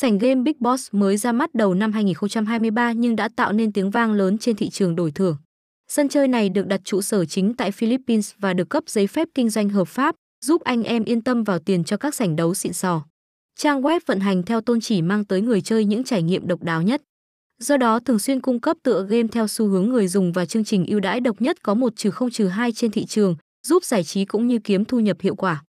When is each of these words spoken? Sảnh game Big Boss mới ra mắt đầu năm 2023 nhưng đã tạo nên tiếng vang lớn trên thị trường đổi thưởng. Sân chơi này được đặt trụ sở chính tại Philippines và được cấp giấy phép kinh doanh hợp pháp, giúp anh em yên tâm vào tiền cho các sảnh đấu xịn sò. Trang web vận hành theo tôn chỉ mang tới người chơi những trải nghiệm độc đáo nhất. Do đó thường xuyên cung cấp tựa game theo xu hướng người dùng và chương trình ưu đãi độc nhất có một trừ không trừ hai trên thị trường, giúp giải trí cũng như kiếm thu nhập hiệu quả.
Sảnh 0.00 0.18
game 0.18 0.42
Big 0.42 0.52
Boss 0.60 0.88
mới 0.92 1.16
ra 1.16 1.32
mắt 1.32 1.54
đầu 1.54 1.74
năm 1.74 1.92
2023 1.92 2.92
nhưng 2.92 3.16
đã 3.16 3.28
tạo 3.36 3.52
nên 3.52 3.72
tiếng 3.72 3.90
vang 3.90 4.12
lớn 4.12 4.38
trên 4.38 4.56
thị 4.56 4.70
trường 4.70 4.96
đổi 4.96 5.10
thưởng. 5.10 5.36
Sân 5.88 6.08
chơi 6.08 6.28
này 6.28 6.48
được 6.48 6.66
đặt 6.66 6.80
trụ 6.84 7.02
sở 7.02 7.24
chính 7.24 7.54
tại 7.54 7.70
Philippines 7.70 8.32
và 8.38 8.54
được 8.54 8.68
cấp 8.68 8.84
giấy 8.86 9.06
phép 9.06 9.28
kinh 9.34 9.50
doanh 9.50 9.68
hợp 9.68 9.88
pháp, 9.88 10.14
giúp 10.44 10.62
anh 10.64 10.82
em 10.82 11.04
yên 11.04 11.22
tâm 11.22 11.44
vào 11.44 11.58
tiền 11.58 11.84
cho 11.84 11.96
các 11.96 12.14
sảnh 12.14 12.36
đấu 12.36 12.54
xịn 12.54 12.72
sò. 12.72 13.04
Trang 13.58 13.82
web 13.82 14.00
vận 14.06 14.20
hành 14.20 14.42
theo 14.42 14.60
tôn 14.60 14.80
chỉ 14.80 15.02
mang 15.02 15.24
tới 15.24 15.40
người 15.40 15.60
chơi 15.60 15.84
những 15.84 16.04
trải 16.04 16.22
nghiệm 16.22 16.46
độc 16.46 16.62
đáo 16.62 16.82
nhất. 16.82 17.02
Do 17.58 17.76
đó 17.76 18.00
thường 18.00 18.18
xuyên 18.18 18.40
cung 18.40 18.60
cấp 18.60 18.76
tựa 18.82 19.06
game 19.10 19.28
theo 19.32 19.48
xu 19.48 19.66
hướng 19.66 19.88
người 19.88 20.08
dùng 20.08 20.32
và 20.32 20.46
chương 20.46 20.64
trình 20.64 20.86
ưu 20.86 21.00
đãi 21.00 21.20
độc 21.20 21.40
nhất 21.40 21.62
có 21.62 21.74
một 21.74 21.96
trừ 21.96 22.10
không 22.10 22.30
trừ 22.30 22.46
hai 22.46 22.72
trên 22.72 22.90
thị 22.90 23.04
trường, 23.06 23.36
giúp 23.66 23.84
giải 23.84 24.04
trí 24.04 24.24
cũng 24.24 24.46
như 24.46 24.58
kiếm 24.58 24.84
thu 24.84 25.00
nhập 25.00 25.16
hiệu 25.20 25.34
quả. 25.34 25.62